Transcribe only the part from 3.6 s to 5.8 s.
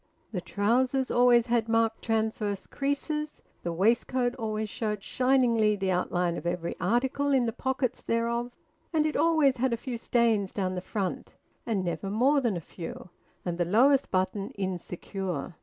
the waistcoat always showed shiningly